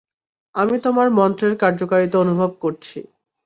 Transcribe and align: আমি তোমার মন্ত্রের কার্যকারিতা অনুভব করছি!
আমি 0.55 0.75
তোমার 0.85 1.07
মন্ত্রের 1.17 1.53
কার্যকারিতা 1.61 2.17
অনুভব 2.19 2.51
করছি! 2.63 2.97